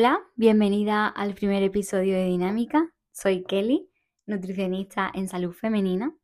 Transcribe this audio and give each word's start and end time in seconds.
Hola, 0.00 0.20
bienvenida 0.36 1.08
al 1.08 1.34
primer 1.34 1.64
episodio 1.64 2.14
de 2.14 2.26
Dinámica. 2.26 2.94
Soy 3.10 3.42
Kelly, 3.42 3.90
nutricionista 4.26 5.10
en 5.12 5.26
salud 5.26 5.52
femenina. 5.52 6.14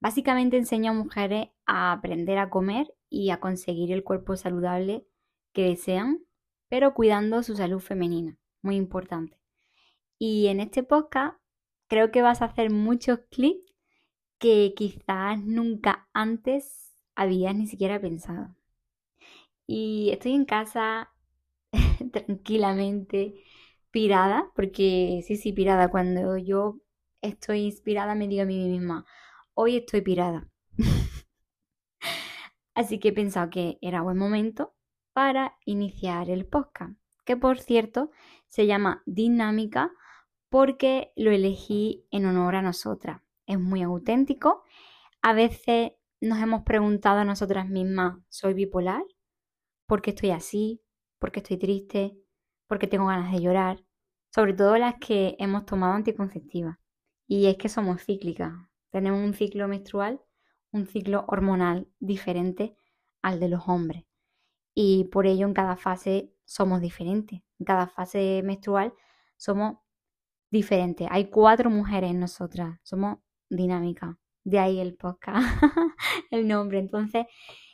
Básicamente 0.00 0.56
enseño 0.56 0.90
a 0.90 0.94
mujeres 0.94 1.50
a 1.64 1.92
aprender 1.92 2.38
a 2.38 2.50
comer 2.50 2.92
y 3.08 3.30
a 3.30 3.38
conseguir 3.38 3.92
el 3.92 4.02
cuerpo 4.02 4.36
saludable 4.36 5.06
que 5.52 5.68
desean, 5.68 6.18
pero 6.68 6.94
cuidando 6.94 7.44
su 7.44 7.54
salud 7.54 7.78
femenina, 7.78 8.36
muy 8.60 8.74
importante. 8.74 9.38
Y 10.18 10.48
en 10.48 10.58
este 10.58 10.82
podcast 10.82 11.38
creo 11.86 12.10
que 12.10 12.22
vas 12.22 12.42
a 12.42 12.46
hacer 12.46 12.70
muchos 12.70 13.20
clics 13.30 13.72
que 14.38 14.74
quizás 14.74 15.40
nunca 15.40 16.08
antes 16.12 16.96
habías 17.14 17.54
ni 17.54 17.68
siquiera 17.68 18.00
pensado. 18.00 18.56
Y 19.64 20.10
estoy 20.10 20.32
en 20.32 20.44
casa 20.44 21.11
tranquilamente 22.12 23.34
pirada, 23.90 24.50
porque 24.54 25.22
sí, 25.26 25.36
sí, 25.36 25.52
pirada. 25.52 25.88
Cuando 25.88 26.36
yo 26.38 26.80
estoy 27.20 27.60
inspirada 27.60 28.14
me 28.14 28.28
digo 28.28 28.42
a 28.42 28.46
mí 28.46 28.68
misma, 28.68 29.06
hoy 29.54 29.76
estoy 29.76 30.00
pirada. 30.02 30.48
Así 32.74 32.98
que 32.98 33.08
he 33.08 33.12
pensado 33.12 33.50
que 33.50 33.78
era 33.80 34.02
buen 34.02 34.16
momento 34.16 34.74
para 35.12 35.56
iniciar 35.66 36.30
el 36.30 36.46
podcast, 36.46 36.98
que 37.24 37.36
por 37.36 37.58
cierto 37.60 38.10
se 38.48 38.66
llama 38.66 39.02
Dinámica 39.06 39.92
porque 40.48 41.12
lo 41.16 41.30
elegí 41.30 42.06
en 42.10 42.26
honor 42.26 42.56
a 42.56 42.62
nosotras. 42.62 43.22
Es 43.46 43.58
muy 43.58 43.82
auténtico. 43.82 44.62
A 45.22 45.32
veces 45.32 45.92
nos 46.20 46.38
hemos 46.40 46.62
preguntado 46.62 47.20
a 47.20 47.24
nosotras 47.24 47.68
mismas, 47.68 48.18
¿soy 48.28 48.52
bipolar? 48.52 49.02
¿Por 49.86 50.02
qué 50.02 50.10
estoy 50.10 50.30
así? 50.30 50.81
Porque 51.22 51.38
estoy 51.38 51.56
triste, 51.56 52.18
porque 52.66 52.88
tengo 52.88 53.06
ganas 53.06 53.30
de 53.30 53.40
llorar, 53.40 53.84
sobre 54.34 54.54
todo 54.54 54.76
las 54.76 54.96
que 54.96 55.36
hemos 55.38 55.64
tomado 55.64 55.94
anticonceptivas. 55.94 56.78
Y 57.28 57.46
es 57.46 57.56
que 57.58 57.68
somos 57.68 58.02
cíclicas, 58.02 58.52
tenemos 58.90 59.24
un 59.24 59.32
ciclo 59.32 59.68
menstrual, 59.68 60.20
un 60.72 60.84
ciclo 60.88 61.24
hormonal 61.28 61.86
diferente 62.00 62.74
al 63.22 63.38
de 63.38 63.48
los 63.48 63.68
hombres. 63.68 64.02
Y 64.74 65.04
por 65.12 65.28
ello 65.28 65.46
en 65.46 65.54
cada 65.54 65.76
fase 65.76 66.34
somos 66.44 66.80
diferentes. 66.80 67.40
En 67.60 67.66
cada 67.66 67.86
fase 67.86 68.42
menstrual 68.42 68.92
somos 69.36 69.76
diferentes. 70.50 71.06
Hay 71.08 71.30
cuatro 71.30 71.70
mujeres 71.70 72.10
en 72.10 72.18
nosotras, 72.18 72.80
somos 72.82 73.18
dinámicas. 73.48 74.16
De 74.42 74.58
ahí 74.58 74.80
el 74.80 74.96
podcast, 74.96 75.46
el 76.32 76.48
nombre. 76.48 76.80
Entonces, 76.80 77.26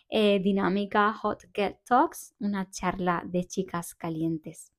eh, 0.08 0.40
dinámica 0.40 1.12
Hot 1.12 1.44
Get 1.52 1.78
Talks, 1.84 2.34
una 2.38 2.70
charla 2.70 3.22
de 3.26 3.44
chicas 3.44 3.94
calientes. 3.94 4.72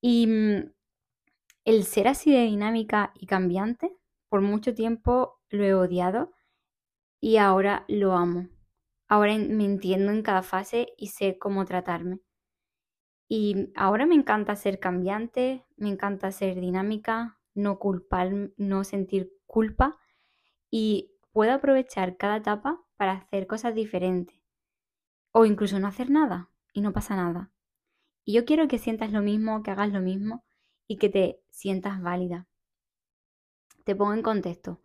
Y 0.00 0.26
mm, 0.26 0.72
el 1.64 1.84
ser 1.84 2.08
así 2.08 2.32
de 2.32 2.42
dinámica 2.44 3.12
y 3.14 3.26
cambiante, 3.26 3.92
por 4.28 4.40
mucho 4.40 4.74
tiempo 4.74 5.40
lo 5.50 5.64
he 5.64 5.74
odiado 5.74 6.32
y 7.20 7.36
ahora 7.38 7.84
lo 7.88 8.14
amo. 8.14 8.48
Ahora 9.08 9.36
me 9.38 9.64
entiendo 9.64 10.12
en 10.12 10.22
cada 10.22 10.42
fase 10.42 10.94
y 10.96 11.08
sé 11.08 11.38
cómo 11.38 11.64
tratarme. 11.64 12.20
Y 13.28 13.70
ahora 13.76 14.06
me 14.06 14.14
encanta 14.14 14.56
ser 14.56 14.80
cambiante, 14.80 15.64
me 15.76 15.88
encanta 15.90 16.32
ser 16.32 16.60
dinámica, 16.60 17.38
no 17.54 17.78
culpar, 17.78 18.52
no 18.56 18.84
sentir 18.84 19.32
culpa 19.46 19.98
y 20.70 21.12
puedo 21.32 21.52
aprovechar 21.52 22.16
cada 22.16 22.38
etapa 22.38 22.82
para 22.98 23.12
hacer 23.12 23.46
cosas 23.46 23.74
diferentes. 23.74 24.38
O 25.32 25.46
incluso 25.46 25.78
no 25.78 25.86
hacer 25.86 26.10
nada 26.10 26.50
y 26.74 26.82
no 26.82 26.92
pasa 26.92 27.16
nada. 27.16 27.50
Y 28.24 28.34
yo 28.34 28.44
quiero 28.44 28.68
que 28.68 28.78
sientas 28.78 29.12
lo 29.12 29.22
mismo, 29.22 29.62
que 29.62 29.70
hagas 29.70 29.90
lo 29.90 30.00
mismo 30.00 30.44
y 30.86 30.98
que 30.98 31.08
te 31.08 31.40
sientas 31.48 32.02
válida. 32.02 32.46
Te 33.84 33.96
pongo 33.96 34.12
en 34.12 34.22
contexto 34.22 34.82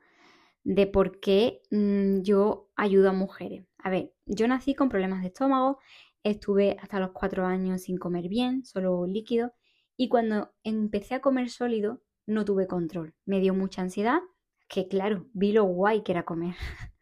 de 0.64 0.88
por 0.88 1.20
qué 1.20 1.62
mm, 1.72 2.22
yo 2.22 2.70
ayudo 2.76 3.10
a 3.10 3.14
mujeres. 3.14 3.66
A 3.80 3.90
ver, 3.90 4.14
yo 4.26 4.48
nací 4.48 4.76
con 4.76 4.88
problemas 4.88 5.22
de 5.22 5.28
estómago, 5.28 5.80
estuve 6.24 6.78
hasta 6.80 7.00
los 7.00 7.12
cuatro 7.12 7.46
años 7.46 7.82
sin 7.82 7.98
comer 7.98 8.30
bien, 8.30 8.64
solo 8.64 9.06
líquido, 9.06 9.54
y 9.98 10.08
cuando 10.08 10.54
empecé 10.64 11.16
a 11.16 11.22
comer 11.22 11.50
sólido 11.50 12.02
no 12.26 12.46
tuve 12.46 12.68
control. 12.68 13.14
Me 13.26 13.42
dio 13.42 13.54
mucha 13.54 13.82
ansiedad, 13.82 14.22
que 14.70 14.88
claro, 14.88 15.28
vi 15.34 15.52
lo 15.52 15.66
guay 15.66 16.04
que 16.04 16.14
era 16.14 16.24
comer. 16.24 16.56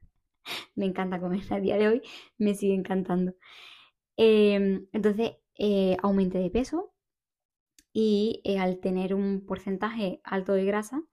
me 0.75 0.85
encanta 0.85 1.19
comer 1.19 1.41
a 1.51 1.59
día 1.59 1.77
de 1.77 1.87
hoy, 1.87 2.01
me 2.37 2.53
sigue 2.55 2.73
encantando. 2.75 3.35
Em, 4.17 4.87
entonces, 4.93 5.33
eh, 5.57 5.97
aumenté 6.01 6.39
de 6.39 6.49
peso 6.49 6.93
y 7.93 8.41
eh, 8.45 8.59
al 8.59 8.79
tener 8.79 9.13
un 9.13 9.45
porcentaje 9.45 10.21
alto 10.23 10.53
de 10.53 10.65
grasa, 10.65 11.03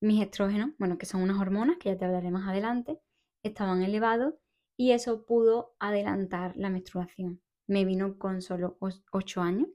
mis 0.00 0.22
estrógenos, 0.22 0.70
bueno, 0.78 0.98
que 0.98 1.06
son 1.06 1.22
unas 1.22 1.40
hormonas 1.40 1.78
que 1.78 1.90
ya 1.90 1.98
te 1.98 2.04
hablaré 2.04 2.30
más 2.30 2.48
adelante, 2.48 3.00
estaban 3.42 3.82
elevados 3.82 4.34
y 4.76 4.92
eso 4.92 5.24
pudo 5.26 5.74
adelantar 5.80 6.56
la 6.56 6.70
menstruación. 6.70 7.42
Me 7.66 7.84
vino 7.84 8.18
con 8.18 8.40
solo 8.42 8.78
8 9.12 9.42
años. 9.42 9.68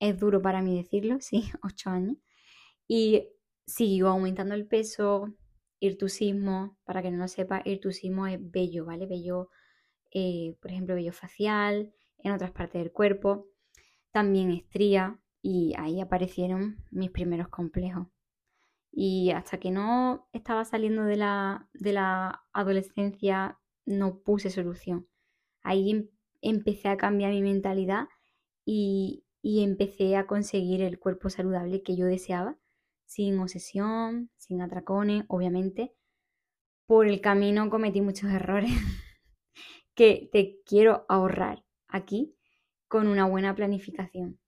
Es 0.00 0.18
duro 0.18 0.40
para 0.42 0.62
mí 0.62 0.76
decirlo, 0.76 1.18
sí, 1.20 1.50
8 1.62 1.90
años. 1.90 2.16
Y 2.88 3.28
siguió 3.66 4.08
aumentando 4.08 4.54
el 4.54 4.66
peso, 4.66 5.34
Irtusismo, 5.80 6.76
para 6.84 7.02
que 7.02 7.10
no 7.10 7.18
lo 7.18 7.28
sepa, 7.28 7.62
irtusismo 7.64 8.26
es 8.26 8.38
vello, 8.40 8.84
¿vale? 8.84 9.06
Vello, 9.06 9.50
eh, 10.10 10.56
por 10.60 10.70
ejemplo, 10.70 10.94
vello 10.94 11.12
facial, 11.12 11.92
en 12.18 12.32
otras 12.32 12.50
partes 12.50 12.82
del 12.82 12.92
cuerpo. 12.92 13.46
También 14.10 14.50
estría 14.50 15.20
y 15.42 15.74
ahí 15.78 16.00
aparecieron 16.00 16.84
mis 16.90 17.10
primeros 17.10 17.48
complejos. 17.48 18.08
Y 18.90 19.30
hasta 19.30 19.58
que 19.58 19.70
no 19.70 20.28
estaba 20.32 20.64
saliendo 20.64 21.04
de 21.04 21.16
la, 21.16 21.68
de 21.74 21.92
la 21.92 22.42
adolescencia 22.52 23.58
no 23.84 24.20
puse 24.20 24.50
solución. 24.50 25.06
Ahí 25.62 25.90
em, 25.90 26.08
empecé 26.40 26.88
a 26.88 26.96
cambiar 26.96 27.32
mi 27.32 27.42
mentalidad 27.42 28.08
y, 28.64 29.24
y 29.42 29.62
empecé 29.62 30.16
a 30.16 30.26
conseguir 30.26 30.82
el 30.82 30.98
cuerpo 30.98 31.30
saludable 31.30 31.82
que 31.82 31.96
yo 31.96 32.06
deseaba 32.06 32.58
sin 33.08 33.38
obsesión, 33.38 34.30
sin 34.36 34.60
atracones, 34.60 35.24
obviamente. 35.28 35.94
Por 36.86 37.08
el 37.08 37.20
camino 37.20 37.68
cometí 37.70 38.02
muchos 38.02 38.30
errores 38.30 38.70
que 39.94 40.28
te 40.30 40.60
quiero 40.64 41.06
ahorrar 41.08 41.64
aquí 41.88 42.36
con 42.86 43.08
una 43.08 43.26
buena 43.26 43.54
planificación. 43.54 44.38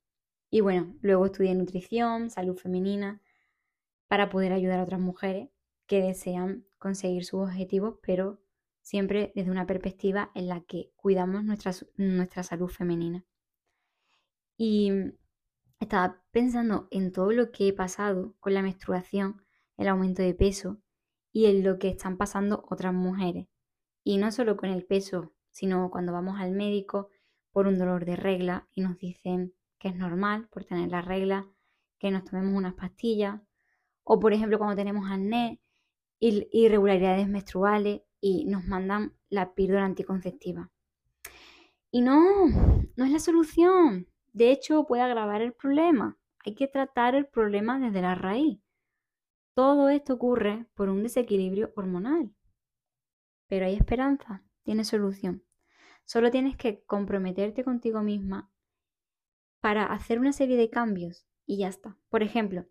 Y 0.50 0.60
bueno, 0.60 0.94
luego 1.00 1.26
estudié 1.26 1.54
nutrición, 1.54 2.30
salud 2.30 2.56
femenina, 2.56 3.22
para 4.08 4.28
poder 4.28 4.52
ayudar 4.52 4.80
a 4.80 4.84
otras 4.84 5.00
mujeres 5.00 5.48
que 5.86 6.02
desean 6.02 6.66
conseguir 6.78 7.24
sus 7.24 7.40
objetivos, 7.40 7.98
pero 8.02 8.42
siempre 8.82 9.32
desde 9.34 9.50
una 9.50 9.66
perspectiva 9.66 10.30
en 10.34 10.48
la 10.48 10.60
que 10.62 10.92
cuidamos 10.96 11.44
nuestra, 11.44 11.72
nuestra 11.96 12.42
salud 12.42 12.68
femenina. 12.68 13.24
Y 14.58 14.92
estaba 15.80 16.22
pensando 16.30 16.86
en 16.90 17.10
todo 17.10 17.32
lo 17.32 17.50
que 17.50 17.68
he 17.68 17.72
pasado 17.72 18.34
con 18.38 18.54
la 18.54 18.62
menstruación, 18.62 19.42
el 19.78 19.88
aumento 19.88 20.22
de 20.22 20.34
peso 20.34 20.78
y 21.32 21.46
en 21.46 21.64
lo 21.64 21.78
que 21.78 21.88
están 21.88 22.18
pasando 22.18 22.64
otras 22.70 22.92
mujeres. 22.92 23.48
Y 24.04 24.18
no 24.18 24.30
solo 24.30 24.56
con 24.56 24.70
el 24.70 24.84
peso, 24.84 25.32
sino 25.50 25.90
cuando 25.90 26.12
vamos 26.12 26.38
al 26.38 26.52
médico 26.52 27.08
por 27.50 27.66
un 27.66 27.78
dolor 27.78 28.04
de 28.04 28.16
regla 28.16 28.68
y 28.72 28.82
nos 28.82 28.98
dicen 28.98 29.54
que 29.78 29.88
es 29.88 29.96
normal 29.96 30.48
por 30.48 30.64
tener 30.64 30.90
la 30.90 31.00
regla, 31.00 31.48
que 31.98 32.10
nos 32.10 32.24
tomemos 32.24 32.54
unas 32.54 32.74
pastillas, 32.74 33.40
o 34.04 34.20
por 34.20 34.34
ejemplo 34.34 34.58
cuando 34.58 34.76
tenemos 34.76 35.10
acné, 35.10 35.60
irregularidades 36.18 37.26
menstruales 37.26 38.02
y 38.20 38.44
nos 38.44 38.64
mandan 38.66 39.16
la 39.30 39.54
píldora 39.54 39.86
anticonceptiva. 39.86 40.70
Y 41.90 42.02
no, 42.02 42.46
no 42.96 43.04
es 43.04 43.10
la 43.10 43.18
solución. 43.18 44.06
De 44.32 44.50
hecho, 44.50 44.84
puede 44.84 45.02
agravar 45.02 45.42
el 45.42 45.52
problema. 45.52 46.18
Hay 46.44 46.54
que 46.54 46.68
tratar 46.68 47.14
el 47.14 47.26
problema 47.26 47.78
desde 47.78 48.02
la 48.02 48.14
raíz. 48.14 48.60
Todo 49.54 49.88
esto 49.88 50.14
ocurre 50.14 50.66
por 50.74 50.88
un 50.88 51.02
desequilibrio 51.02 51.72
hormonal. 51.76 52.32
Pero 53.48 53.66
hay 53.66 53.74
esperanza, 53.74 54.44
tiene 54.62 54.84
solución. 54.84 55.42
Solo 56.04 56.30
tienes 56.30 56.56
que 56.56 56.82
comprometerte 56.84 57.64
contigo 57.64 58.02
misma 58.02 58.50
para 59.60 59.84
hacer 59.86 60.18
una 60.18 60.32
serie 60.32 60.56
de 60.56 60.70
cambios 60.70 61.26
y 61.46 61.58
ya 61.58 61.68
está. 61.68 61.96
Por 62.08 62.22
ejemplo, 62.22 62.66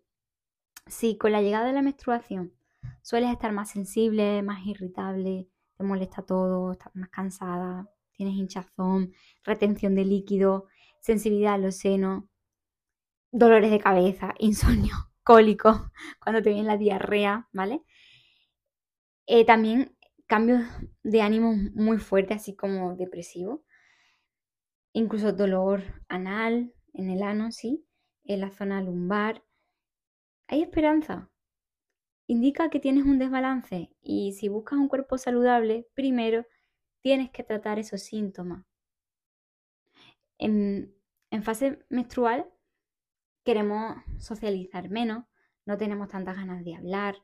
si 0.86 1.16
con 1.16 1.32
la 1.32 1.42
llegada 1.42 1.66
de 1.66 1.72
la 1.72 1.82
menstruación 1.82 2.52
sueles 3.02 3.30
estar 3.30 3.52
más 3.52 3.70
sensible, 3.70 4.42
más 4.42 4.66
irritable, 4.66 5.48
te 5.76 5.84
molesta 5.84 6.22
todo, 6.22 6.72
estás 6.72 6.94
más 6.94 7.10
cansada, 7.10 7.88
tienes 8.12 8.34
hinchazón, 8.34 9.12
retención 9.44 9.94
de 9.94 10.04
líquido, 10.04 10.66
sensibilidad 11.00 11.54
a 11.54 11.58
los 11.58 11.76
senos, 11.76 12.24
dolores 13.32 13.70
de 13.70 13.80
cabeza, 13.80 14.34
insomnio, 14.38 14.94
cólico, 15.22 15.90
cuando 16.22 16.42
te 16.42 16.50
viene 16.50 16.66
la 16.66 16.76
diarrea, 16.76 17.48
¿vale? 17.52 17.82
Eh, 19.26 19.44
también 19.44 19.96
cambios 20.26 20.62
de 21.02 21.22
ánimo 21.22 21.54
muy 21.74 21.98
fuertes, 21.98 22.38
así 22.38 22.54
como 22.54 22.96
depresivo. 22.96 23.64
Incluso 24.92 25.32
dolor 25.32 25.82
anal, 26.08 26.74
en 26.94 27.10
el 27.10 27.22
ano, 27.22 27.52
sí. 27.52 27.84
en 28.24 28.40
la 28.40 28.50
zona 28.50 28.80
lumbar. 28.82 29.42
Hay 30.48 30.62
esperanza. 30.62 31.30
Indica 32.26 32.70
que 32.70 32.80
tienes 32.80 33.04
un 33.04 33.18
desbalance 33.18 33.90
y 34.00 34.32
si 34.32 34.48
buscas 34.48 34.78
un 34.78 34.88
cuerpo 34.88 35.18
saludable, 35.18 35.88
primero 35.94 36.46
tienes 37.02 37.30
que 37.30 37.42
tratar 37.42 37.78
esos 37.78 38.02
síntomas. 38.02 38.64
En, 40.40 40.94
fase 41.42 41.84
menstrual 41.90 42.50
queremos 43.44 43.96
socializar 44.18 44.88
menos, 44.88 45.24
no 45.66 45.76
tenemos 45.76 46.08
tantas 46.08 46.36
ganas 46.36 46.64
de 46.64 46.74
hablar, 46.74 47.16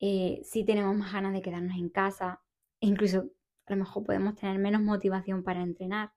eh, 0.00 0.40
sí 0.44 0.64
tenemos 0.64 0.96
más 0.96 1.12
ganas 1.12 1.32
de 1.32 1.42
quedarnos 1.42 1.76
en 1.76 1.88
casa, 1.88 2.42
e 2.80 2.88
incluso 2.88 3.30
a 3.66 3.72
lo 3.72 3.76
mejor 3.78 4.04
podemos 4.04 4.34
tener 4.34 4.58
menos 4.58 4.82
motivación 4.82 5.44
para 5.44 5.62
entrenar. 5.62 6.12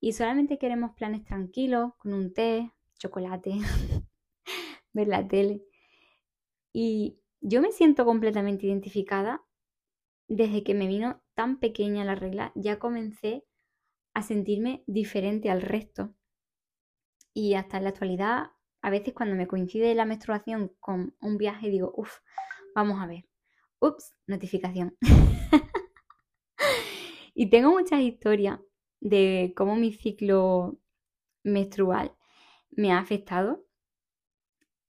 Y 0.00 0.12
solamente 0.12 0.58
queremos 0.58 0.92
planes 0.92 1.22
tranquilos, 1.24 1.92
con 1.98 2.14
un 2.14 2.32
té, 2.32 2.72
chocolate, 2.98 3.58
ver 4.94 5.08
la 5.08 5.28
tele. 5.28 5.62
Y 6.72 7.20
yo 7.40 7.60
me 7.60 7.72
siento 7.72 8.04
completamente 8.04 8.66
identificada. 8.66 9.42
Desde 10.28 10.64
que 10.64 10.74
me 10.74 10.88
vino 10.88 11.22
tan 11.34 11.58
pequeña 11.60 12.04
la 12.04 12.14
regla, 12.14 12.52
ya 12.56 12.78
comencé 12.78 13.44
a 14.16 14.22
sentirme 14.22 14.82
diferente 14.86 15.50
al 15.50 15.60
resto. 15.60 16.14
Y 17.34 17.52
hasta 17.52 17.76
en 17.76 17.84
la 17.84 17.90
actualidad, 17.90 18.46
a 18.80 18.88
veces 18.88 19.12
cuando 19.12 19.36
me 19.36 19.46
coincide 19.46 19.94
la 19.94 20.06
menstruación 20.06 20.72
con 20.80 21.14
un 21.20 21.36
viaje, 21.36 21.68
digo, 21.68 21.92
uff, 21.94 22.20
vamos 22.74 22.98
a 22.98 23.06
ver. 23.06 23.26
Ups, 23.78 24.16
notificación. 24.26 24.96
y 27.34 27.50
tengo 27.50 27.72
muchas 27.72 28.00
historias 28.00 28.58
de 29.00 29.52
cómo 29.54 29.76
mi 29.76 29.92
ciclo 29.92 30.78
menstrual 31.44 32.16
me 32.70 32.92
ha 32.92 32.98
afectado 32.98 33.66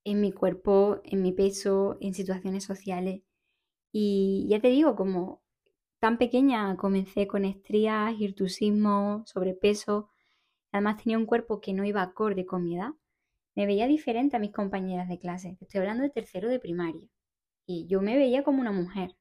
en 0.05 0.21
mi 0.21 0.31
cuerpo, 0.31 1.01
en 1.03 1.21
mi 1.21 1.33
peso, 1.33 1.97
en 1.99 2.13
situaciones 2.13 2.63
sociales. 2.63 3.23
Y 3.91 4.47
ya 4.49 4.61
te 4.61 4.69
digo, 4.69 4.95
como 4.95 5.43
tan 6.07 6.17
pequeña 6.17 6.77
comencé 6.77 7.27
con 7.27 7.43
estrías, 7.43 8.17
hirtusismo, 8.17 9.23
sobrepeso. 9.25 10.09
Además 10.71 11.03
tenía 11.03 11.17
un 11.17 11.25
cuerpo 11.25 11.59
que 11.59 11.73
no 11.73 11.83
iba 11.83 12.01
acorde 12.01 12.45
con 12.45 12.63
mi 12.63 12.77
edad. 12.77 12.91
Me 13.55 13.65
veía 13.65 13.87
diferente 13.87 14.37
a 14.37 14.39
mis 14.39 14.53
compañeras 14.53 15.09
de 15.09 15.19
clase. 15.19 15.57
Estoy 15.59 15.81
hablando 15.81 16.03
de 16.03 16.09
tercero 16.09 16.47
de 16.47 16.61
primaria. 16.61 17.05
Y 17.65 17.87
yo 17.87 18.01
me 18.01 18.15
veía 18.15 18.45
como 18.45 18.61
una 18.61 18.71
mujer. 18.71 19.17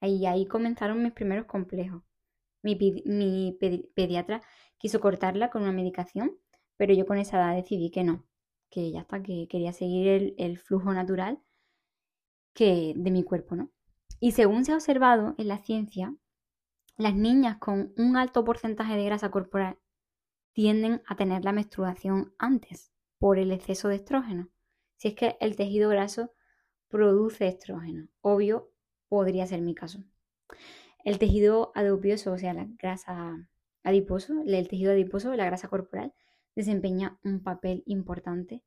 Ahí, 0.00 0.24
ahí 0.26 0.46
comenzaron 0.46 1.02
mis 1.02 1.10
primeros 1.10 1.46
complejos. 1.46 2.04
Mi, 2.62 2.76
pediatra 3.96 4.40
quiso 4.78 5.00
cortarla 5.00 5.50
con 5.50 5.62
una 5.62 5.72
medicación, 5.72 6.38
pero 6.76 6.94
yo 6.94 7.06
con 7.06 7.18
esa 7.18 7.38
edad 7.38 7.56
decidí 7.56 7.90
que 7.90 8.04
no, 8.04 8.24
que 8.70 8.92
ya 8.92 9.00
está, 9.00 9.20
que 9.20 9.48
quería 9.48 9.72
seguir 9.72 10.06
el, 10.06 10.34
el 10.38 10.58
flujo 10.58 10.92
natural 10.92 11.40
que, 12.52 12.94
de 12.96 13.10
mi 13.10 13.24
cuerpo, 13.24 13.56
¿no? 13.56 13.72
Y 14.24 14.32
según 14.32 14.64
se 14.64 14.72
ha 14.72 14.76
observado 14.76 15.34
en 15.36 15.48
la 15.48 15.58
ciencia, 15.58 16.16
las 16.96 17.14
niñas 17.14 17.58
con 17.58 17.92
un 17.98 18.16
alto 18.16 18.42
porcentaje 18.42 18.96
de 18.96 19.04
grasa 19.04 19.30
corporal 19.30 19.76
tienden 20.54 21.02
a 21.06 21.14
tener 21.14 21.44
la 21.44 21.52
menstruación 21.52 22.32
antes 22.38 22.90
por 23.18 23.38
el 23.38 23.52
exceso 23.52 23.88
de 23.88 23.96
estrógeno. 23.96 24.48
Si 24.96 25.08
es 25.08 25.14
que 25.14 25.36
el 25.40 25.56
tejido 25.56 25.90
graso 25.90 26.32
produce 26.88 27.48
estrógeno, 27.48 28.08
obvio, 28.22 28.70
podría 29.08 29.46
ser 29.46 29.60
mi 29.60 29.74
caso. 29.74 30.02
El 31.04 31.18
tejido 31.18 31.70
adipioso, 31.74 32.32
o 32.32 32.38
sea, 32.38 32.54
la 32.54 32.66
grasa 32.78 33.46
adiposo, 33.82 34.40
el 34.46 34.68
tejido 34.68 34.92
adiposo, 34.92 35.34
la 35.34 35.44
grasa 35.44 35.68
corporal, 35.68 36.14
desempeña 36.56 37.18
un 37.24 37.42
papel 37.42 37.82
importante 37.84 38.64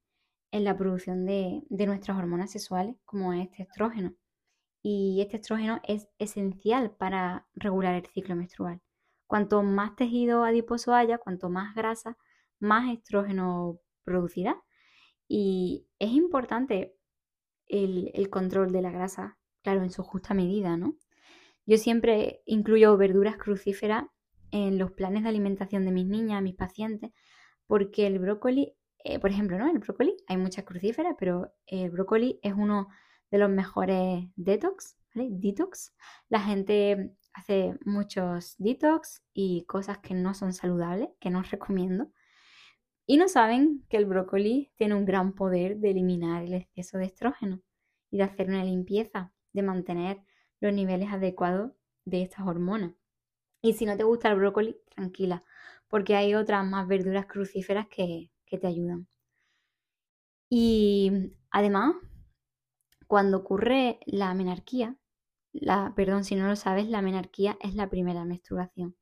en 0.51 0.63
la 0.63 0.77
producción 0.77 1.25
de, 1.25 1.63
de 1.68 1.88
nuestras 1.88 2.15
hormonas 2.15 2.51
sexuales, 2.51 2.95
como 3.06 3.33
este 3.33 3.63
estrógeno 3.63 4.13
y 4.89 5.19
este 5.19 5.36
estrógeno 5.36 5.81
es 5.84 6.07
esencial 6.18 6.92
para 6.92 7.45
regular 7.56 7.94
el 7.95 8.06
ciclo 8.06 8.38
menstrual. 8.38 8.80
Cuanto 9.25 9.62
más 9.62 9.98
tejido 9.98 10.45
adiposo 10.45 10.94
haya, 10.94 11.18
cuanto 11.18 11.50
más 11.50 11.75
grasa, 11.75 12.18
más 12.57 12.89
estrógeno 12.94 13.81
producirá. 14.06 14.63
Y 15.28 15.89
es 16.00 16.12
importante 16.12 16.95
el, 17.66 18.30
control 18.30 18.72
de 18.72 18.81
la 18.81 18.89
grasa, 18.89 19.38
claro, 19.62 19.84
en 19.84 19.92
su 19.92 20.04
justa 20.04 20.34
medida, 20.34 20.78
¿no? 20.78 20.95
Yo 21.66 21.75
siempre 21.75 22.42
incluyo 22.45 22.95
verduras 22.95 23.36
crucíferas 23.36 24.06
en 24.51 24.78
los 24.78 24.94
planes 24.94 25.24
de 25.24 25.30
alimentación 25.30 25.83
de 25.83 25.92
mis 25.92 26.07
niñas, 26.07 26.42
mis 26.42 26.56
pacientes, 26.56 27.12
porque 27.66 28.07
el 28.07 28.19
brócoli, 28.19 28.74
eh, 29.04 29.19
por 29.19 29.31
ejemplo, 29.31 29.60
¿no? 29.60 29.69
El 29.69 29.80
brócoli, 29.80 30.16
hay 30.28 30.38
muchas 30.38 30.63
crucíferas, 30.63 31.18
pero 31.19 31.51
el 31.66 31.90
brócoli 31.90 32.40
es 32.42 32.54
uno 32.54 32.88
de 33.32 33.38
los 33.38 33.50
mejores 33.50 34.26
detox, 34.36 34.98
¿vale? 35.14 35.30
Detox. 35.32 35.94
La 36.30 36.40
gente 36.40 37.14
hace 37.34 37.78
muchos 37.86 38.56
detox 38.58 39.24
y 39.34 39.66
cosas 39.66 40.00
que 40.00 40.14
no 40.14 40.34
son 40.34 40.54
saludables, 40.54 41.10
que 41.20 41.30
no 41.30 41.42
recomiendo. 41.52 42.12
Y 43.06 43.18
no 43.18 43.30
saben 43.30 43.86
que 43.90 43.98
el 43.98 44.06
brócoli 44.06 44.72
tiene 44.76 44.96
un 44.96 45.06
gran 45.06 45.34
poder 45.34 45.78
de 45.78 45.92
eliminar 45.92 46.44
el 46.44 46.54
exceso 46.54 46.98
de 46.98 47.06
estrógeno 47.06 47.62
y 48.12 48.18
de 48.18 48.24
hacer 48.24 48.50
una 48.50 48.66
limpieza, 48.66 49.34
de 49.54 49.62
mantener 49.62 50.22
los 50.60 50.74
niveles 50.74 51.10
adecuados 51.12 51.72
de 52.04 52.24
estas 52.24 52.46
hormonas. 52.46 52.94
Y 53.62 53.74
si 53.74 53.86
no 53.86 53.96
te 53.96 54.04
gusta 54.04 54.30
el 54.30 54.38
brócoli, 54.38 54.78
tranquila, 54.94 55.44
porque 55.88 56.16
hay 56.16 56.36
otras 56.36 56.66
más 56.66 56.88
verduras 56.88 57.28
crucíferas 57.28 57.88
que, 57.88 58.30
que 58.46 58.58
te 58.58 58.68
ayudan. 58.68 59.08
Y 60.50 61.34
además, 61.52 61.96
cuando 63.07 63.38
ocurre 63.38 64.00
la 64.06 64.33
menarquía, 64.33 64.98
la, 65.54 65.94
perdón, 65.95 66.24
si 66.24 66.36
no 66.36 66.48
lo 66.48 66.56
sabes, 66.56 66.88
la 66.88 67.01
menarquía 67.01 67.57
es 67.62 67.74
la 67.74 67.89
primera 67.89 68.25
menstruación. 68.25 68.95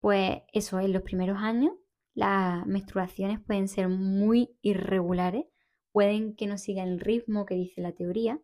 Pues 0.00 0.42
eso, 0.52 0.80
en 0.80 0.92
los 0.92 1.02
primeros 1.02 1.38
años 1.38 1.72
las 2.14 2.66
menstruaciones 2.66 3.40
pueden 3.40 3.68
ser 3.68 3.88
muy 3.88 4.56
irregulares, 4.62 5.46
pueden 5.92 6.34
que 6.36 6.46
no 6.46 6.58
sigan 6.58 6.88
el 6.88 7.00
ritmo 7.00 7.46
que 7.46 7.54
dice 7.54 7.80
la 7.80 7.92
teoría 7.92 8.40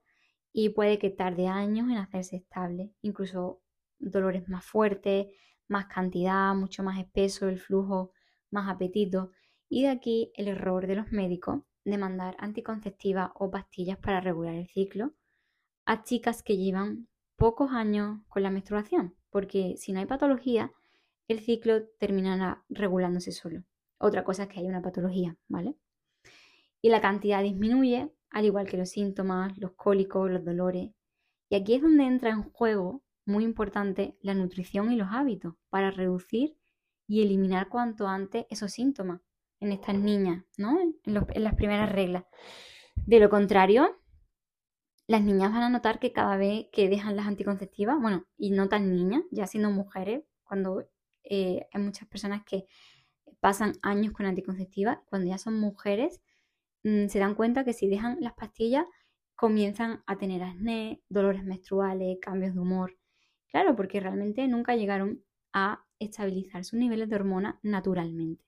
y 0.53 0.71
puede 0.71 0.99
que 0.99 1.11
tarde 1.11 1.49
años 1.49 1.91
en 1.91 1.99
hacerse 1.99 2.37
estable, 2.37 2.93
incluso 3.03 3.63
dolores 3.99 4.49
más 4.49 4.65
fuertes, 4.65 5.27
más 5.69 5.87
cantidad, 5.87 6.55
mucho 6.55 6.83
más 6.83 6.99
espeso 6.99 7.49
el 7.49 7.59
flujo, 7.59 8.13
más 8.51 8.69
apetito. 8.69 9.33
Y 9.69 9.83
de 9.83 9.89
aquí 9.89 10.33
el 10.35 10.49
error 10.49 10.87
de 10.87 10.97
los 10.97 11.11
médicos 11.13 11.63
demandar 11.87 12.37
anticonceptiva 12.39 13.33
o 13.37 13.51
pastillas 13.51 13.99
para 13.99 14.21
regular 14.21 14.55
el 14.55 14.69
ciclo 14.69 15.15
a 15.87 16.03
chicas 16.03 16.43
que 16.43 16.57
llevan 16.57 17.09
pocos 17.37 17.71
años 17.71 18.21
con 18.29 18.43
la 18.43 18.51
menstruación, 18.51 19.15
porque 19.31 19.77
si 19.77 19.93
no 19.93 20.01
hay 20.01 20.07
patología, 20.07 20.73
el 21.29 21.41
ciclo 21.41 21.87
terminará 21.99 22.65
regulándose 22.69 23.31
solo. 23.31 23.63
Otra 23.99 24.25
cosa 24.25 24.45
es 24.45 24.49
que 24.49 24.61
hay 24.61 24.67
una 24.67 24.83
patología, 24.83 25.37
¿vale? 25.49 25.77
Y 26.83 26.91
la 26.91 27.01
cantidad 27.01 27.43
disminuye, 27.43 28.13
al 28.31 28.45
igual 28.45 28.67
que 28.67 28.77
los 28.77 28.91
síntomas, 28.91 29.57
los 29.59 29.73
cólicos, 29.73 30.31
los 30.31 30.45
dolores. 30.45 30.91
Y 31.49 31.55
aquí 31.55 31.75
es 31.75 31.83
donde 31.83 32.05
entra 32.05 32.31
en 32.31 32.43
juego, 32.51 33.03
muy 33.25 33.45
importante, 33.45 34.17
la 34.21 34.35
nutrición 34.35 34.93
y 34.93 34.97
los 34.97 35.09
hábitos 35.11 35.55
para 35.71 35.91
reducir 35.91 36.57
y 37.07 37.23
eliminar 37.23 37.69
cuanto 37.69 38.09
antes 38.09 38.47
esos 38.51 38.73
síntomas 38.73 39.21
en 39.61 39.73
estas 39.73 39.95
niñas, 39.95 40.45
¿no? 40.57 40.79
En, 40.81 41.15
las 41.15 41.55
primeras 41.55 41.91
reglas. 41.91 42.25
De 42.95 43.21
lo 43.21 43.31
contrario, 43.31 43.97
las 45.07 45.23
niñas 45.23 45.53
van 45.53 45.63
a 45.63 45.69
notar 45.69 45.99
que 45.99 46.13
cada 46.13 46.37
vez 46.37 46.67
que 46.73 46.89
dejan 46.89 47.17
las 47.17 47.27
anticonceptivas, 47.27 48.01
bueno, 48.01 48.27
y 48.37 48.51
no 48.51 48.69
tan 48.69 48.93
niñas, 48.93 49.23
ya 49.31 49.47
siendo 49.47 49.71
mujeres, 49.71 50.25
cuando 50.45 50.89
eh, 51.25 51.67
hay 51.73 51.83
muchas 51.83 52.09
personas 52.09 52.43
que 52.45 52.67
pasan 53.41 53.75
años 53.83 54.13
con 54.13 54.27
anticonceptivas, 54.27 54.99
cuando 55.07 55.29
ya 55.29 55.39
son 55.39 55.59
mujeres, 55.61 56.21
mm, 56.85 57.09
se 57.09 57.19
dan 57.19 57.35
cuenta 57.35 57.65
que 57.65 57.73
si 57.73 57.89
dejan 57.89 58.19
las 58.21 58.35
pastillas, 58.35 58.87
comienzan 59.37 60.03
a 60.07 60.17
tener 60.17 60.43
acné, 60.43 61.03
dolores 61.09 61.45
menstruales, 61.45 62.19
cambios 62.21 62.55
de 62.55 62.61
humor. 62.61 62.97
Claro, 63.49 63.77
porque 63.77 64.01
realmente 64.01 64.47
nunca 64.49 64.77
llegaron 64.77 65.23
a 65.53 65.85
estabilizar 65.99 66.65
sus 66.65 66.79
niveles 66.79 67.09
de 67.09 67.17
hormona 67.17 67.61
naturalmente. 67.63 68.45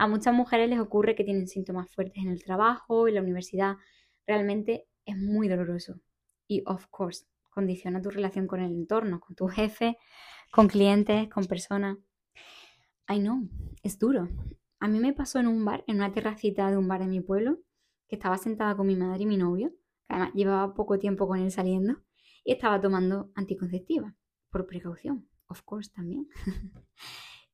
A 0.00 0.06
muchas 0.06 0.32
mujeres 0.32 0.70
les 0.70 0.78
ocurre 0.78 1.16
que 1.16 1.24
tienen 1.24 1.48
síntomas 1.48 1.90
fuertes 1.92 2.22
en 2.22 2.30
el 2.30 2.44
trabajo, 2.44 3.08
en 3.08 3.16
la 3.16 3.20
universidad. 3.20 3.78
Realmente 4.28 4.86
es 5.04 5.16
muy 5.16 5.48
doloroso. 5.48 6.00
Y, 6.46 6.62
of 6.66 6.86
course, 6.86 7.26
condiciona 7.50 8.00
tu 8.00 8.08
relación 8.08 8.46
con 8.46 8.60
el 8.60 8.70
entorno, 8.70 9.18
con 9.18 9.34
tu 9.34 9.48
jefe, 9.48 9.98
con 10.52 10.68
clientes, 10.68 11.28
con 11.28 11.46
personas. 11.46 11.98
I 13.08 13.18
know, 13.18 13.48
es 13.82 13.98
duro. 13.98 14.28
A 14.78 14.86
mí 14.86 15.00
me 15.00 15.14
pasó 15.14 15.40
en 15.40 15.48
un 15.48 15.64
bar, 15.64 15.82
en 15.88 15.96
una 15.96 16.12
terracita 16.12 16.70
de 16.70 16.76
un 16.76 16.86
bar 16.86 17.00
de 17.00 17.08
mi 17.08 17.20
pueblo, 17.20 17.58
que 18.06 18.14
estaba 18.14 18.38
sentada 18.38 18.76
con 18.76 18.86
mi 18.86 18.94
madre 18.94 19.24
y 19.24 19.26
mi 19.26 19.36
novio, 19.36 19.70
que 20.06 20.14
además 20.14 20.30
llevaba 20.32 20.74
poco 20.74 21.00
tiempo 21.00 21.26
con 21.26 21.40
él 21.40 21.50
saliendo, 21.50 21.96
y 22.44 22.52
estaba 22.52 22.80
tomando 22.80 23.32
anticonceptiva, 23.34 24.14
por 24.48 24.64
precaución, 24.64 25.28
of 25.48 25.62
course 25.62 25.90
también. 25.92 26.28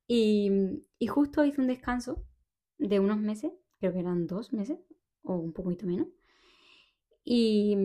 y, 0.06 0.50
y 0.98 1.06
justo 1.06 1.42
hice 1.42 1.62
un 1.62 1.68
descanso 1.68 2.26
de 2.78 3.00
unos 3.00 3.18
meses, 3.18 3.52
creo 3.78 3.92
que 3.92 4.00
eran 4.00 4.26
dos 4.26 4.52
meses 4.52 4.78
o 5.22 5.34
un 5.34 5.52
poquito 5.52 5.86
menos. 5.86 6.08
Y, 7.24 7.76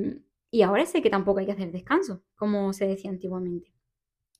y 0.51 0.61
ahora 0.61 0.85
sé 0.85 1.01
que 1.01 1.09
tampoco 1.09 1.39
hay 1.39 1.45
que 1.45 1.53
hacer 1.53 1.71
descanso, 1.71 2.23
como 2.35 2.73
se 2.73 2.87
decía 2.87 3.09
antiguamente. 3.09 3.73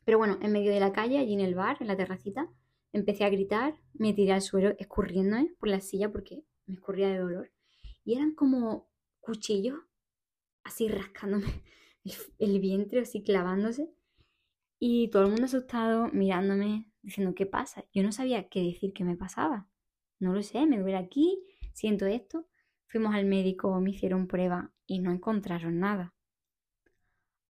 Pero 0.06 0.18
bueno, 0.18 0.40
en 0.42 0.52
medio 0.52 0.72
de 0.72 0.80
la 0.80 0.92
calle, 0.92 1.20
allí 1.20 1.34
en 1.34 1.40
el 1.40 1.56
bar, 1.56 1.78
en 1.80 1.88
la 1.88 1.96
terracita, 1.96 2.50
empecé 2.94 3.24
a 3.24 3.30
gritar, 3.30 3.76
me 3.94 4.14
tiré 4.14 4.34
al 4.34 4.42
suelo 4.42 4.76
escurriéndome 4.80 5.54
por 5.60 5.70
la 5.70 5.82
silla 5.82 6.12
porque 6.12 6.44
me 6.66 6.76
escurría 6.76 7.10
de 7.10 7.20
dolor. 7.20 7.52
Y 8.04 8.16
eran 8.16 8.34
como 8.34 8.90
cuchillos, 9.20 9.80
así 10.64 10.88
rascándome 10.88 11.64
el, 12.40 12.60
vientre, 12.60 13.02
así 13.02 13.22
clavándose. 13.22 13.92
Y 14.80 15.10
todo 15.10 15.24
el 15.24 15.30
mundo 15.30 15.46
asustado, 15.46 16.10
mirándome, 16.14 16.90
diciendo, 17.02 17.36
¿qué 17.36 17.46
pasa? 17.46 17.86
Yo 17.94 18.02
no 18.02 18.12
sabía 18.12 18.48
qué 18.50 18.64
decir 18.64 18.94
que 18.94 19.04
me 19.04 19.18
pasaba. 19.18 19.68
No 20.20 20.34
lo 20.34 20.44
sé, 20.44 20.66
me 20.66 20.78
duele 20.78 20.98
aquí, 20.98 21.42
siento 21.74 22.06
esto. 22.06 22.48
Fuimos 22.88 23.16
al 23.16 23.26
médico, 23.26 23.80
me 23.80 23.92
hicieron 23.92 24.28
prueba 24.28 24.72
y 24.86 25.00
no 25.00 25.12
encontraron 25.12 25.80
nada. 25.80 26.14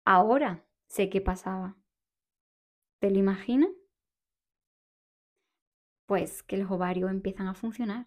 Ahora 0.03 0.65
sé 0.87 1.09
qué 1.09 1.21
pasaba. 1.21 1.77
¿Te 2.99 3.11
lo 3.11 3.19
imaginas? 3.19 3.69
Pues 6.05 6.43
que 6.43 6.57
los 6.57 6.69
ovarios 6.71 7.11
empiezan 7.11 7.47
a 7.47 7.55
funcionar. 7.55 8.05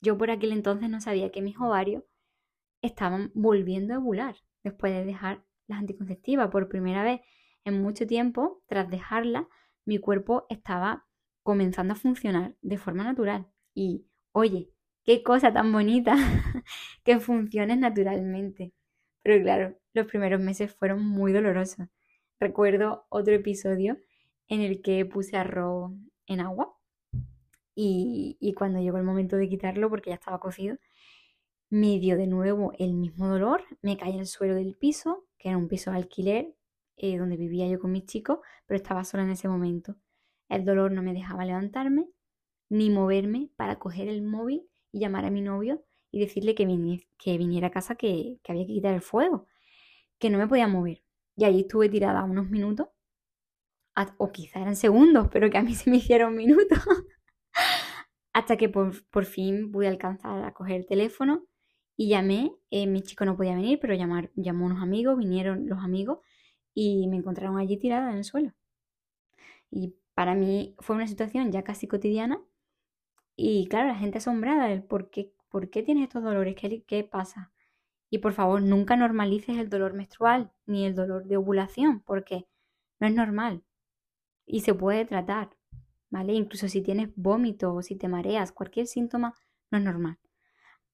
Yo 0.00 0.16
por 0.18 0.30
aquel 0.30 0.52
entonces 0.52 0.88
no 0.88 1.00
sabía 1.00 1.30
que 1.30 1.42
mis 1.42 1.58
ovarios 1.58 2.04
estaban 2.82 3.32
volviendo 3.34 3.94
a 3.94 3.98
ovular 3.98 4.36
después 4.62 4.92
de 4.92 5.04
dejar 5.04 5.44
las 5.66 5.78
anticonceptivas 5.78 6.50
por 6.50 6.68
primera 6.68 7.02
vez 7.02 7.20
en 7.64 7.82
mucho 7.82 8.06
tiempo. 8.06 8.62
Tras 8.66 8.90
dejarla, 8.90 9.48
mi 9.84 9.98
cuerpo 9.98 10.46
estaba 10.50 11.06
comenzando 11.42 11.94
a 11.94 11.96
funcionar 11.96 12.56
de 12.60 12.78
forma 12.78 13.04
natural. 13.04 13.50
Y, 13.74 14.06
oye, 14.32 14.70
qué 15.04 15.22
cosa 15.22 15.52
tan 15.52 15.72
bonita 15.72 16.14
que 17.04 17.20
funcione 17.20 17.76
naturalmente. 17.76 18.72
Pero 19.22 19.42
claro, 19.42 19.76
los 19.92 20.06
primeros 20.06 20.40
meses 20.40 20.74
fueron 20.74 21.04
muy 21.04 21.32
dolorosos. 21.32 21.88
Recuerdo 22.40 23.06
otro 23.08 23.34
episodio 23.34 23.98
en 24.48 24.60
el 24.60 24.82
que 24.82 25.04
puse 25.06 25.36
arroz 25.36 25.92
en 26.26 26.40
agua 26.40 26.76
y, 27.74 28.54
cuando 28.56 28.80
llegó 28.80 28.98
el 28.98 29.04
momento 29.04 29.36
de 29.36 29.48
quitarlo, 29.48 29.88
porque 29.90 30.10
ya 30.10 30.14
estaba 30.16 30.38
cocido, 30.38 30.76
me 31.70 31.98
dio 31.98 32.16
de 32.16 32.26
nuevo 32.26 32.72
el 32.78 32.94
mismo 32.94 33.28
dolor, 33.28 33.64
me 33.82 33.96
caí 33.96 34.18
el 34.18 34.26
suelo 34.26 34.54
del 34.54 34.76
piso, 34.76 35.24
que 35.38 35.48
era 35.48 35.58
un 35.58 35.68
piso 35.68 35.90
de 35.90 35.96
alquiler, 35.96 36.54
eh, 36.96 37.18
donde 37.18 37.36
vivía 37.36 37.66
yo 37.66 37.80
con 37.80 37.90
mis 37.92 38.06
chicos, 38.06 38.38
pero 38.66 38.76
estaba 38.76 39.04
sola 39.04 39.24
en 39.24 39.30
ese 39.30 39.48
momento. 39.48 39.96
El 40.48 40.64
dolor 40.64 40.92
no 40.92 41.02
me 41.02 41.14
dejaba 41.14 41.44
levantarme 41.44 42.08
ni 42.74 42.90
moverme 42.90 43.50
para 43.56 43.78
coger 43.78 44.08
el 44.08 44.22
móvil 44.22 44.68
y 44.90 44.98
llamar 44.98 45.24
a 45.24 45.30
mi 45.30 45.40
novio 45.40 45.84
y 46.10 46.18
decirle 46.18 46.56
que, 46.56 46.66
viniera 46.66 47.68
a 47.68 47.70
casa 47.70 47.94
que, 47.94 48.40
había 48.48 48.66
que 48.66 48.72
quitar 48.72 48.94
el 48.94 49.00
fuego, 49.00 49.46
que 50.18 50.28
no 50.28 50.38
me 50.38 50.48
podía 50.48 50.66
mover. 50.66 51.02
Y 51.36 51.44
allí 51.44 51.60
estuve 51.60 51.88
tirada 51.88 52.24
unos 52.24 52.50
minutos, 52.50 52.88
o 54.18 54.32
quizá 54.32 54.60
eran 54.60 54.74
segundos, 54.74 55.28
pero 55.32 55.50
que 55.50 55.58
a 55.58 55.62
mí 55.62 55.74
se 55.74 55.88
me 55.88 55.98
hicieron 55.98 56.34
minutos. 56.34 56.78
Hasta 58.32 58.56
que 58.56 58.68
por, 58.68 59.24
fin 59.24 59.70
pude 59.70 59.86
alcanzar 59.86 60.44
a 60.44 60.52
coger 60.52 60.76
el 60.80 60.86
teléfono 60.86 61.46
y 61.96 62.08
llamé. 62.08 62.52
Eh, 62.70 62.88
mi 62.88 63.02
chico 63.02 63.24
no 63.24 63.36
podía 63.36 63.54
venir, 63.54 63.78
pero 63.80 63.94
llamar, 63.94 64.32
llamó 64.34 64.64
a 64.64 64.70
unos 64.70 64.82
amigos, 64.82 65.16
vinieron 65.16 65.68
los 65.68 65.78
amigos 65.78 66.18
y 66.74 67.06
me 67.06 67.18
encontraron 67.18 67.56
allí 67.56 67.76
tirada 67.76 68.10
en 68.10 68.18
el 68.18 68.24
suelo. 68.24 68.52
Y 69.70 69.94
para 70.14 70.34
mí 70.34 70.74
fue 70.80 70.96
una 70.96 71.06
situación 71.06 71.52
ya 71.52 71.62
casi 71.62 71.86
cotidiana. 71.86 72.40
Y 73.36 73.66
claro, 73.68 73.88
la 73.88 73.96
gente 73.96 74.18
asombrada 74.18 74.66
del 74.68 74.82
por 74.82 75.10
qué, 75.10 75.32
por 75.48 75.70
qué 75.70 75.82
tienes 75.82 76.04
estos 76.04 76.22
dolores, 76.22 76.54
¿Qué, 76.56 76.84
qué 76.84 77.04
pasa. 77.04 77.52
Y 78.10 78.18
por 78.18 78.32
favor, 78.32 78.62
nunca 78.62 78.96
normalices 78.96 79.58
el 79.58 79.68
dolor 79.68 79.94
menstrual 79.94 80.52
ni 80.66 80.84
el 80.84 80.94
dolor 80.94 81.26
de 81.26 81.36
ovulación, 81.36 82.00
porque 82.00 82.46
no 83.00 83.06
es 83.06 83.14
normal 83.14 83.64
y 84.46 84.60
se 84.60 84.74
puede 84.74 85.04
tratar. 85.04 85.50
Incluso 86.28 86.68
si 86.68 86.80
tienes 86.80 87.10
vómito 87.16 87.74
o 87.74 87.82
si 87.82 87.96
te 87.96 88.06
mareas, 88.06 88.52
cualquier 88.52 88.86
síntoma 88.86 89.34
no 89.70 89.78
es 89.78 89.84
normal. 89.84 90.18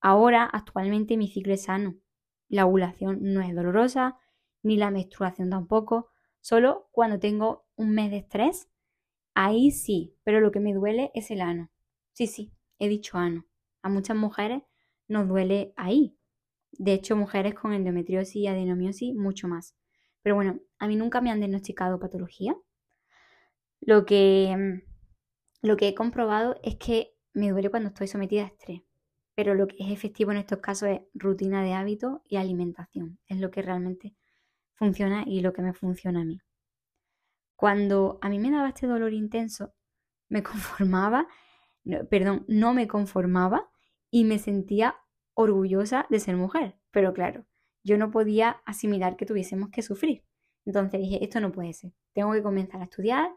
Ahora, 0.00 0.44
actualmente, 0.44 1.18
mi 1.18 1.28
ciclo 1.28 1.52
es 1.52 1.64
sano. 1.64 1.96
La 2.48 2.64
ovulación 2.64 3.18
no 3.20 3.42
es 3.42 3.54
dolorosa, 3.54 4.16
ni 4.62 4.78
la 4.78 4.90
menstruación 4.90 5.50
tampoco. 5.50 6.08
Solo 6.40 6.88
cuando 6.90 7.18
tengo 7.18 7.66
un 7.76 7.90
mes 7.90 8.10
de 8.10 8.16
estrés, 8.18 8.70
ahí 9.34 9.70
sí, 9.70 10.16
pero 10.24 10.40
lo 10.40 10.50
que 10.52 10.60
me 10.60 10.72
duele 10.72 11.10
es 11.14 11.30
el 11.30 11.42
ano. 11.42 11.70
Sí, 12.12 12.26
sí, 12.26 12.52
he 12.78 12.88
dicho 12.88 13.18
ano. 13.18 13.46
A 13.82 13.88
muchas 13.88 14.16
mujeres 14.16 14.62
nos 15.08 15.28
duele 15.28 15.72
ahí. 15.76 16.16
De 16.72 16.92
hecho, 16.92 17.16
mujeres 17.16 17.54
con 17.54 17.72
endometriosis 17.72 18.36
y 18.36 18.46
adenomiosis 18.46 19.14
mucho 19.14 19.48
más. 19.48 19.74
Pero 20.22 20.34
bueno, 20.34 20.60
a 20.78 20.86
mí 20.86 20.96
nunca 20.96 21.20
me 21.20 21.30
han 21.30 21.40
diagnosticado 21.40 21.98
patología. 21.98 22.54
Lo 23.80 24.04
que 24.04 24.54
mm, 24.56 24.90
lo 25.62 25.76
que 25.76 25.88
he 25.88 25.94
comprobado 25.94 26.56
es 26.62 26.76
que 26.76 27.14
me 27.34 27.50
duele 27.50 27.70
cuando 27.70 27.90
estoy 27.90 28.08
sometida 28.08 28.44
a 28.44 28.46
estrés, 28.46 28.82
pero 29.34 29.54
lo 29.54 29.66
que 29.66 29.76
es 29.78 29.90
efectivo 29.90 30.32
en 30.32 30.38
estos 30.38 30.58
casos 30.60 30.88
es 30.88 31.00
rutina 31.12 31.62
de 31.62 31.74
hábito 31.74 32.22
y 32.26 32.36
alimentación. 32.36 33.18
Es 33.26 33.38
lo 33.40 33.50
que 33.50 33.60
realmente 33.60 34.14
funciona 34.74 35.24
y 35.26 35.40
lo 35.40 35.52
que 35.52 35.60
me 35.60 35.74
funciona 35.74 36.22
a 36.22 36.24
mí. 36.24 36.40
Cuando 37.56 38.18
a 38.22 38.30
mí 38.30 38.38
me 38.38 38.50
daba 38.50 38.68
este 38.68 38.86
dolor 38.86 39.12
intenso, 39.12 39.74
me 40.30 40.42
conformaba, 40.42 41.28
perdón, 42.08 42.44
no 42.48 42.74
me 42.74 42.88
conformaba 42.88 43.70
y 44.10 44.24
me 44.24 44.38
sentía 44.38 44.96
orgullosa 45.34 46.06
de 46.10 46.20
ser 46.20 46.36
mujer. 46.36 46.76
Pero 46.90 47.12
claro, 47.12 47.46
yo 47.82 47.98
no 47.98 48.10
podía 48.10 48.62
asimilar 48.66 49.16
que 49.16 49.26
tuviésemos 49.26 49.70
que 49.70 49.82
sufrir. 49.82 50.24
Entonces 50.64 51.00
dije, 51.00 51.22
esto 51.24 51.40
no 51.40 51.52
puede 51.52 51.72
ser. 51.72 51.92
Tengo 52.12 52.32
que 52.32 52.42
comenzar 52.42 52.80
a 52.80 52.84
estudiar, 52.84 53.30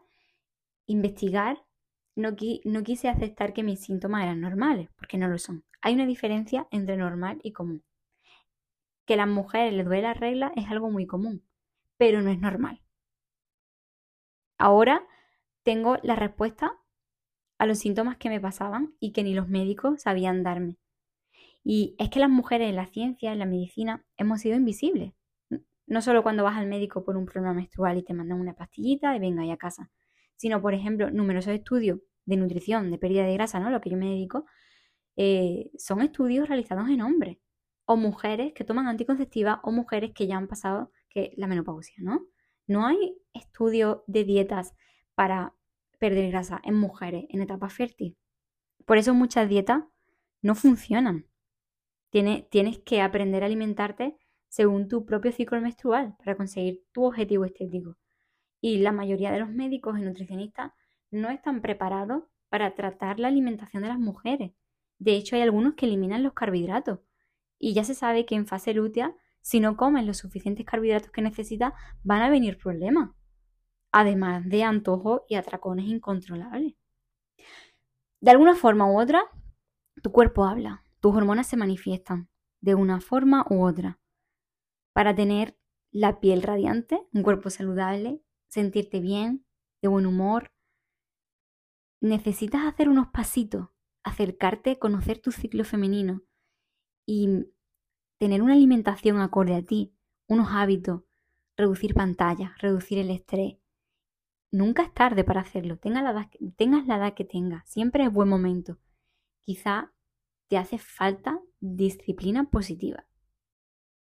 investigar 0.86 1.64
no, 2.16 2.36
quise 2.36 3.08
aceptar 3.08 3.52
que 3.52 3.62
mis 3.62 3.80
síntomas 3.80 4.22
eran 4.22 4.40
normales, 4.40 4.88
porque 4.96 5.18
no 5.18 5.28
lo 5.28 5.38
son. 5.38 5.64
Hay 5.80 5.94
una 5.94 6.06
diferencia 6.06 6.68
entre 6.70 6.96
normal 6.96 7.40
y 7.42 7.52
común. 7.52 7.84
Que 9.04 9.14
a 9.14 9.18
las 9.18 9.28
mujeres 9.28 9.74
les 9.74 9.84
duele 9.84 10.02
la 10.02 10.14
regla 10.14 10.52
es 10.54 10.70
algo 10.70 10.90
muy 10.90 11.06
común, 11.06 11.44
pero 11.96 12.22
no 12.22 12.30
es 12.30 12.38
normal. 12.38 12.80
Ahora 14.58 15.06
tengo 15.62 15.98
la 16.02 16.14
respuesta 16.14 16.78
a 17.64 17.66
los 17.66 17.78
síntomas 17.78 18.16
que 18.16 18.28
me 18.28 18.40
pasaban 18.40 18.94
y 19.00 19.12
que 19.12 19.24
ni 19.24 19.34
los 19.34 19.48
médicos 19.48 20.02
sabían 20.02 20.42
darme. 20.42 20.78
Y 21.64 21.96
es 21.98 22.10
que 22.10 22.20
las 22.20 22.30
mujeres 22.30 22.68
en 22.68 22.76
la 22.76 22.86
ciencia, 22.86 23.32
en 23.32 23.38
la 23.38 23.46
medicina, 23.46 24.04
hemos 24.16 24.40
sido 24.40 24.56
invisibles. 24.56 25.12
No 25.86 26.02
solo 26.02 26.22
cuando 26.22 26.44
vas 26.44 26.56
al 26.56 26.66
médico 26.66 27.04
por 27.04 27.16
un 27.16 27.26
problema 27.26 27.54
menstrual 27.54 27.98
y 27.98 28.02
te 28.02 28.14
mandan 28.14 28.40
una 28.40 28.54
pastillita 28.54 29.14
y 29.16 29.18
venga 29.18 29.50
a 29.52 29.56
casa 29.56 29.90
sino, 30.36 30.60
por 30.60 30.74
ejemplo, 30.74 31.10
numerosos 31.10 31.54
estudios 31.54 32.00
de 32.26 32.36
nutrición, 32.36 32.90
de 32.90 32.98
pérdida 32.98 33.24
de 33.24 33.34
grasa, 33.34 33.60
¿no? 33.60 33.70
Lo 33.70 33.80
que 33.80 33.90
yo 33.90 33.96
me 33.96 34.10
dedico, 34.10 34.46
eh, 35.16 35.70
son 35.78 36.00
estudios 36.00 36.48
realizados 36.48 36.88
en 36.88 37.02
hombres 37.02 37.38
o 37.86 37.96
mujeres 37.96 38.52
que 38.54 38.64
toman 38.64 38.88
anticonceptiva 38.88 39.60
o 39.62 39.70
mujeres 39.70 40.12
que 40.14 40.26
ya 40.26 40.36
han 40.36 40.48
pasado 40.48 40.90
que 41.08 41.32
la 41.36 41.46
menopausia, 41.46 41.96
¿no? 41.98 42.26
No 42.66 42.86
hay 42.86 43.16
estudios 43.34 43.98
de 44.06 44.24
dietas 44.24 44.74
para 45.14 45.54
perder 45.98 46.30
grasa 46.30 46.60
en 46.64 46.74
mujeres 46.74 47.24
en 47.28 47.42
etapa 47.42 47.68
fértil. 47.68 48.16
Por 48.84 48.98
eso 48.98 49.14
muchas 49.14 49.48
dietas 49.48 49.84
no 50.42 50.54
funcionan. 50.54 51.26
Tienes, 52.10 52.48
tienes 52.50 52.78
que 52.78 53.00
aprender 53.00 53.42
a 53.42 53.46
alimentarte 53.46 54.16
según 54.48 54.88
tu 54.88 55.04
propio 55.04 55.32
ciclo 55.32 55.60
menstrual 55.60 56.16
para 56.18 56.36
conseguir 56.36 56.84
tu 56.92 57.04
objetivo 57.04 57.44
estético 57.44 57.96
y 58.64 58.78
la 58.78 58.92
mayoría 58.92 59.30
de 59.30 59.40
los 59.40 59.50
médicos 59.50 59.98
y 59.98 60.00
nutricionistas 60.00 60.72
no 61.10 61.28
están 61.28 61.60
preparados 61.60 62.22
para 62.48 62.74
tratar 62.74 63.20
la 63.20 63.28
alimentación 63.28 63.82
de 63.82 63.90
las 63.90 63.98
mujeres. 63.98 64.52
De 64.98 65.12
hecho, 65.16 65.36
hay 65.36 65.42
algunos 65.42 65.74
que 65.74 65.84
eliminan 65.84 66.22
los 66.22 66.32
carbohidratos. 66.32 67.00
Y 67.58 67.74
ya 67.74 67.84
se 67.84 67.94
sabe 67.94 68.24
que 68.24 68.36
en 68.36 68.46
fase 68.46 68.72
lútea, 68.72 69.14
si 69.42 69.60
no 69.60 69.76
comen 69.76 70.06
los 70.06 70.16
suficientes 70.16 70.64
carbohidratos 70.64 71.10
que 71.10 71.20
necesitas, 71.20 71.74
van 72.04 72.22
a 72.22 72.30
venir 72.30 72.56
problemas. 72.56 73.10
Además 73.96 74.48
de 74.48 74.64
antojos 74.64 75.20
y 75.28 75.36
atracones 75.36 75.86
incontrolables. 75.86 76.74
De 78.20 78.30
alguna 78.32 78.56
forma 78.56 78.90
u 78.90 79.00
otra, 79.00 79.22
tu 80.02 80.10
cuerpo 80.10 80.44
habla, 80.44 80.82
tus 80.98 81.14
hormonas 81.14 81.46
se 81.46 81.56
manifiestan 81.56 82.28
de 82.60 82.74
una 82.74 83.00
forma 83.00 83.46
u 83.48 83.62
otra. 83.64 84.00
Para 84.94 85.14
tener 85.14 85.56
la 85.92 86.18
piel 86.18 86.42
radiante, 86.42 87.06
un 87.12 87.22
cuerpo 87.22 87.50
saludable, 87.50 88.20
sentirte 88.48 88.98
bien, 88.98 89.46
de 89.80 89.86
buen 89.86 90.06
humor. 90.06 90.50
Necesitas 92.00 92.64
hacer 92.64 92.88
unos 92.88 93.06
pasitos, 93.12 93.68
acercarte, 94.02 94.80
conocer 94.80 95.20
tu 95.20 95.30
ciclo 95.30 95.62
femenino 95.62 96.24
y 97.06 97.46
tener 98.18 98.42
una 98.42 98.54
alimentación 98.54 99.20
acorde 99.20 99.54
a 99.54 99.62
ti, 99.62 99.94
unos 100.28 100.48
hábitos, 100.50 101.04
reducir 101.56 101.94
pantallas, 101.94 102.60
reducir 102.60 102.98
el 102.98 103.10
estrés. 103.10 103.63
Nunca 104.54 104.84
es 104.84 104.94
tarde 104.94 105.24
para 105.24 105.40
hacerlo, 105.40 105.78
tengas 105.78 106.04
la 106.04 106.96
edad, 106.96 107.14
que 107.14 107.24
tengas, 107.24 107.68
siempre 107.68 108.04
es 108.04 108.12
buen 108.12 108.28
momento. 108.28 108.78
Quizá 109.40 109.92
te 110.46 110.56
hace 110.56 110.78
falta 110.78 111.40
disciplina 111.58 112.48
positiva. 112.48 113.04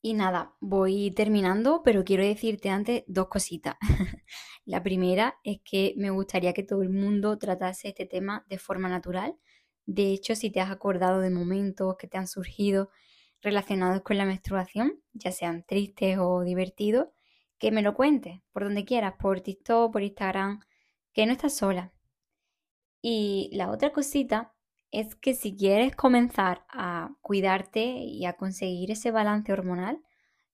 Y 0.01 0.15
nada, 0.15 0.55
voy 0.60 1.12
terminando, 1.12 1.83
pero 1.86 2.03
quiero 2.03 2.24
decirte 2.24 2.71
antes 2.71 3.03
dos 3.05 3.27
cositas. 3.27 3.75
la 4.65 4.81
primera 4.81 5.38
es 5.43 5.60
que 5.63 5.93
me 5.95 6.10
gustaría 6.10 6.53
que 6.53 6.63
todo 6.63 6.81
el 6.81 6.89
mundo 6.89 7.38
tratase 7.38 7.89
este 7.89 8.07
tema 8.07 8.43
de 8.50 8.57
forma 8.57 8.89
natural. 8.89 9.38
De 9.86 10.12
hecho, 10.12 10.33
si 10.33 10.50
te 10.50 10.60
has 10.60 10.71
acordado 10.71 11.19
de 11.19 11.29
momentos 11.29 11.98
que 12.00 12.07
te 12.07 12.17
han 12.17 12.27
surgido 12.27 12.89
relacionados 13.41 14.01
con 14.01 14.17
la 14.17 14.25
menstruación, 14.25 15.03
ya 15.13 15.31
sean 15.31 15.63
tristes 15.67 16.17
o 16.19 16.41
divertidos, 16.41 17.10
que 17.62 17.72
me 17.72 17.84
lo 17.84 17.94
cuentes 17.94 18.41
por 18.51 18.63
donde 18.63 18.86
quieras, 18.86 19.13
por 19.20 19.41
TikTok, 19.41 19.94
por 19.94 20.01
Instagram, 20.01 20.62
que 21.13 21.27
no 21.27 21.32
estás 21.32 21.56
sola. 21.56 21.94
Y 23.03 23.51
la 23.53 23.70
otra 23.70 23.91
cosita 23.91 24.56
es 24.89 25.13
que 25.13 25.36
si 25.36 25.56
quieres 25.56 25.96
comenzar 25.96 26.65
a 26.70 27.12
cuidarte 27.22 27.84
y 27.84 28.25
a 28.25 28.34
conseguir 28.34 28.89
ese 28.89 29.12
balance 29.12 29.53
hormonal 29.53 30.01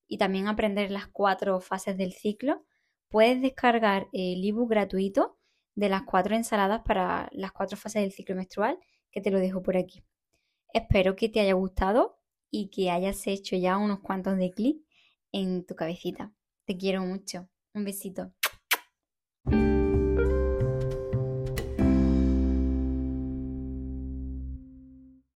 y 0.06 0.18
también 0.18 0.50
aprender 0.50 0.92
las 0.92 1.08
cuatro 1.08 1.62
fases 1.62 1.98
del 1.98 2.12
ciclo, 2.12 2.66
puedes 3.08 3.42
descargar 3.42 4.10
el 4.12 4.44
ebook 4.44 4.70
gratuito 4.70 5.40
de 5.76 5.88
las 5.88 6.04
cuatro 6.04 6.36
ensaladas 6.36 6.82
para 6.84 7.30
las 7.32 7.54
cuatro 7.54 7.78
fases 7.78 8.02
del 8.02 8.12
ciclo 8.12 8.36
menstrual, 8.36 8.80
que 9.12 9.22
te 9.22 9.32
lo 9.32 9.40
dejo 9.40 9.62
por 9.62 9.78
aquí. 9.78 10.04
Espero 10.74 11.16
que 11.16 11.30
te 11.30 11.40
haya 11.40 11.54
gustado 11.54 12.20
y 12.52 12.70
que 12.70 12.92
hayas 12.92 13.26
hecho 13.28 13.56
ya 13.56 13.78
unos 13.78 14.02
cuantos 14.02 14.38
de 14.38 14.52
clic 14.52 14.86
en 15.32 15.66
tu 15.66 15.74
cabecita. 15.74 16.34
Te 16.68 16.76
quiero 16.76 17.02
mucho. 17.02 17.48
Un 17.74 17.86
besito. 17.86 18.34